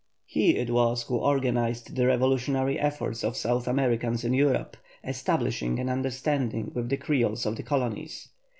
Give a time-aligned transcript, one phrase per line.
[0.25, 5.89] He it was who organised the revolutionary efforts of South Americans in Europe; establishing an
[5.91, 8.29] understanding with the Creoles of the colonies.